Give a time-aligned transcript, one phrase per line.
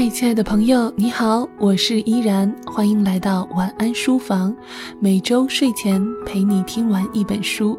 [0.00, 4.56] 嗨，亲爱的朋友，你好，我是依然，欢迎来到晚安书房，
[4.98, 7.78] 每周睡前陪你听完一本书。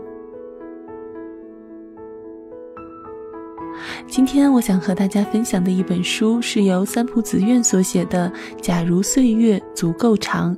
[4.05, 8.31] 今天我想和大家分享的一本书是由三浦子苑所写的
[8.61, 10.55] 《假如岁月足够长》，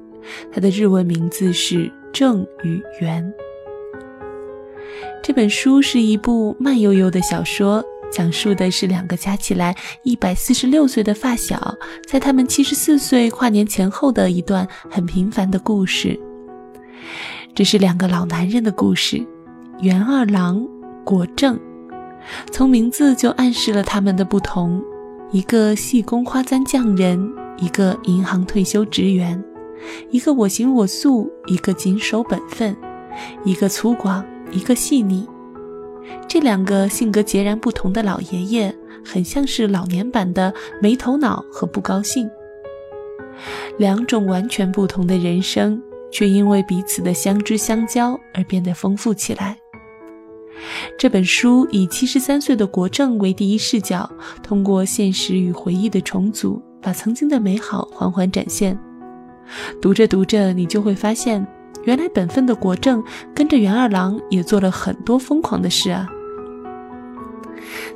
[0.52, 3.24] 它的日文名字是《正与圆》。
[5.24, 7.82] 这本书是一部慢悠悠的小说。
[8.14, 11.76] 讲述的是两个加起来一百四十六岁的发小，
[12.08, 16.18] 在他们七十四岁跨年前后的一段很平凡的故事。
[17.56, 19.26] 这是两个老男人的故事，
[19.82, 20.64] 袁二郎、
[21.04, 21.60] 国正。
[22.52, 24.80] 从名字就暗示了他们的不同：
[25.32, 27.20] 一个细工花簪匠人，
[27.58, 29.38] 一个银行退休职员；
[30.12, 32.76] 一个我行我素，一个谨守本分；
[33.44, 35.28] 一个粗犷，一个细腻。
[36.28, 38.76] 这两个性格截然不同的老爷爷，
[39.06, 42.30] 很像是老年版的没头脑和不高兴。
[43.78, 49.58] 两种完全不同的人生，却因为彼此的相知相交而变得丰富起来。
[50.98, 54.10] 这本书以七十三岁的国政为第一视角，
[54.42, 58.78] 通过现实与回忆的重组，把曾经的美好缓缓展现。
[59.82, 61.46] 读着读着，你就会发现。
[61.84, 63.04] 原来本分的国政
[63.36, 66.08] 跟着袁二郎也做了很多疯狂的事啊！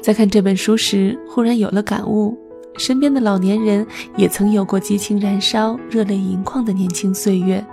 [0.02, 2.38] 在看这本书时，忽然有了感悟：
[2.78, 7.66] 身边的老年人也曾有过激情燃烧、热泪盈眶的年轻岁月。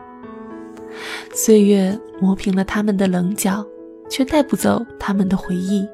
[1.32, 3.66] 岁月磨平了他们的棱角，
[4.08, 5.86] 却带不走他们的回忆。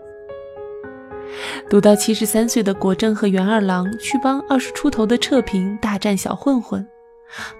[1.68, 6.86] 读到七十三岁的国政和袁二郎去帮二十出头的彻平大战小混混。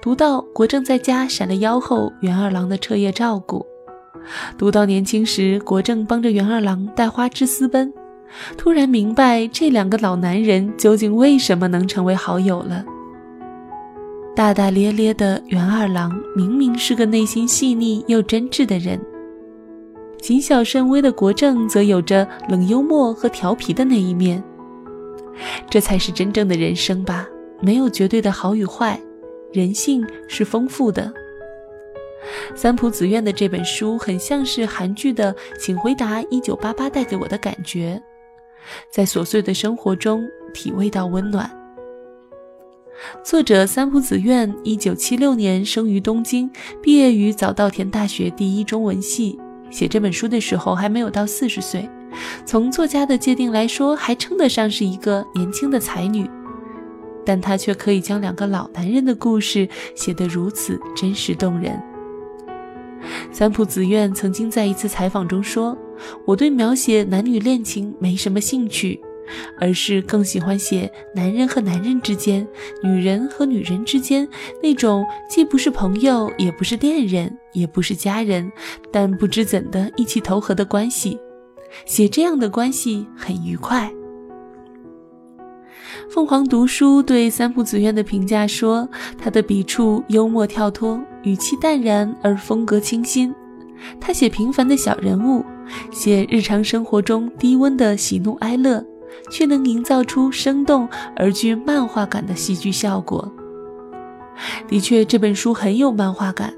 [0.02, 3.64] 读到国政在家闪了腰后，袁二郎的彻夜照顾；
[4.58, 7.92] 读到年轻时国政帮着袁二郎带花枝私奔，
[8.58, 12.84] 突然明白这两个老男人究竟为什么能成为好友了。
[14.34, 19.00] 大大咧咧的袁二郎明明是个内心细腻又真挚的人，
[20.20, 24.42] 谨小慎微的国政则有着冷幽默和调皮的那一面。
[25.70, 27.26] 这才是真正的人生吧，
[27.60, 29.00] 没有绝对的好与坏。
[29.52, 31.12] 人性是丰富的。
[32.54, 38.00] 三浦子苑的这本书很像是韩剧的《请回答一九八八》带给我的感觉，
[38.90, 40.22] 在琐碎的生活中
[40.52, 41.50] 体味到温暖。
[43.24, 46.50] 作者三浦子苑，一九七六年生于东京，
[46.82, 49.38] 毕业于早稻田大学第一中文系。
[49.70, 51.88] 写这本书的时候还没有到四十岁，
[52.44, 56.28] 从作家的界定来说，还称得上是一个年轻的才女。
[57.24, 61.80] 但他却可以将两个老男人的故事写得如此真实动人。
[63.32, 65.76] 三浦子苑曾经在一次采访中说
[66.26, 69.00] ：“我对描写男女恋情没什么兴趣，
[69.58, 72.46] 而是更喜欢写男人和男人之间、
[72.82, 74.28] 女人和女人之间
[74.62, 78.50] 那种既不是朋友，也不是恋人，也不是家人，
[78.92, 81.18] 但不知怎的一起投合的关系。
[81.86, 83.90] 写这样的关系很愉快。”
[86.12, 93.32] 凤凰读书对三浦子苑的评价说：“他的笔触幽默跳脱，语气淡然而风格清新。
[94.00, 95.44] 他写平凡的小人物，
[95.92, 98.84] 写日常生活中低温的喜怒哀乐，
[99.30, 103.30] 却能营造出生动而具漫画感的戏剧效果。
[104.66, 106.52] 的确，这本书很有漫画感。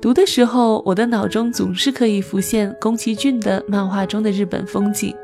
[0.00, 5.14] 读的时候，我的脑中总是可以浮现宫崎骏的漫画中的日本风景。”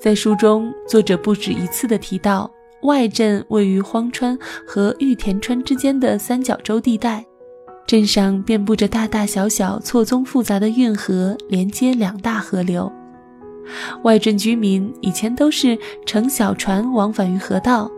[0.00, 2.50] 在书中，作者不止一次的提到，
[2.82, 7.24] 外镇位于荒川和玉田川之间的三角洲地带，
[7.86, 12.90] 镇上遍布着大大小小、错综复杂的运河，连接两大河流。
[14.02, 17.88] 外镇居民以前都是乘小船往返于河道。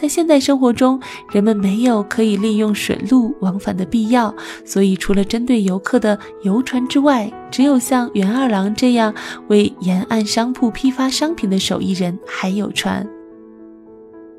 [0.00, 1.00] 在现代生活中，
[1.32, 4.32] 人们没有可以利用水路往返的必要，
[4.64, 9.12] 所以除了针对游客的游船之外，只有像袁二郎这样
[9.48, 13.04] 为沿岸商铺批发商品的手艺人还有船。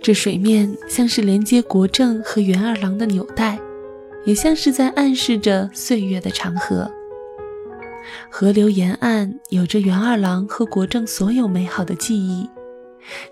[0.01, 3.59] 这水面像是连接国政和袁二郎的纽带，
[4.23, 6.89] 也像是在暗示着岁月的长河。
[8.31, 12.49] 河流沿岸有着袁二郎和国政所有美好的记忆，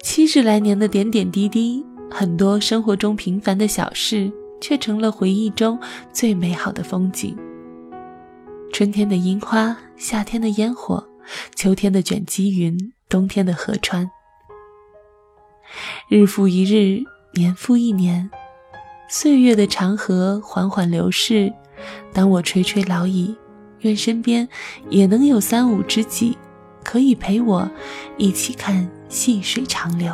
[0.03, 1.85] 七十来年的点点滴滴。
[2.09, 5.79] 很多生活中平凡的小事，却成了回忆中
[6.11, 7.37] 最美好的风景。
[8.73, 11.07] 春天的樱花，夏天的烟火，
[11.55, 14.09] 秋天的卷积云，冬天的河川。
[16.09, 18.29] 日复一日，年复一年，
[19.09, 21.51] 岁月的长河缓缓流逝。
[22.13, 23.35] 当我垂垂老矣，
[23.81, 24.47] 愿身边
[24.89, 26.37] 也能有三五知己，
[26.83, 27.69] 可以陪我
[28.17, 30.13] 一起看细水长流。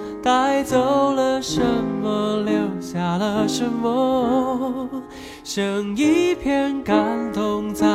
[0.23, 1.59] 带走了什
[2.01, 4.87] 么，留下了什么？
[5.43, 7.87] 剩一片感动在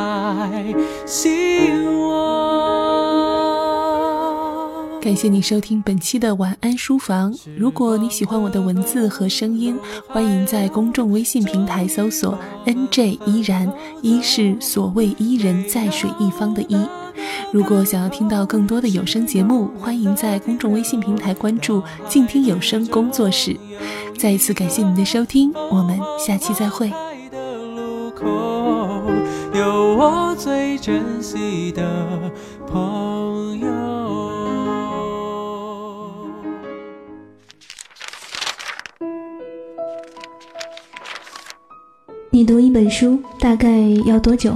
[1.05, 2.17] 心窝。
[5.01, 7.33] 感谢你收听本期的晚安书房。
[7.57, 13.71] 如果你喜欢我的文字和声音，欢迎在公众微信平台搜索 “nj 依然”，
[14.03, 16.75] 一是所谓伊人在水一方的伊。
[17.51, 23.55] 如果想要听到更多的有声节目，欢迎在公众微信平台关注“静听有声工作室”。
[24.17, 26.91] 再一次感谢您的收听，我们下期再会。
[29.53, 32.31] 有我最珍惜的
[32.67, 33.67] 朋友。
[42.29, 44.55] 你读一本书大概要多久？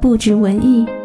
[0.00, 0.99] 不止文艺。